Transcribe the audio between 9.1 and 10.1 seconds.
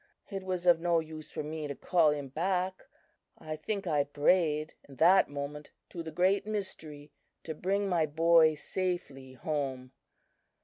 home.